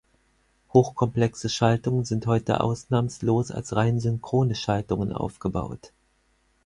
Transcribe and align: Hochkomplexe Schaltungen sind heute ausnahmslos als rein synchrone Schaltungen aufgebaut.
Hochkomplexe 0.73 1.47
Schaltungen 1.47 2.05
sind 2.05 2.25
heute 2.25 2.61
ausnahmslos 2.61 3.51
als 3.51 3.75
rein 3.75 3.99
synchrone 3.99 4.55
Schaltungen 4.55 5.13
aufgebaut. 5.13 5.91